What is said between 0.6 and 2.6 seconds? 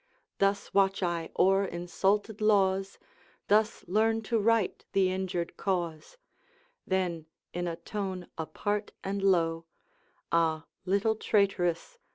watch I o'er insulted